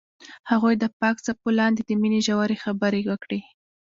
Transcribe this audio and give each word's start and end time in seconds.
هغوی 0.49 0.75
د 0.79 0.85
پاک 0.99 1.15
څپو 1.25 1.49
لاندې 1.59 1.81
د 1.85 1.91
مینې 2.01 2.19
ژورې 2.27 2.61
خبرې 2.63 3.01
وکړې. 3.09 3.39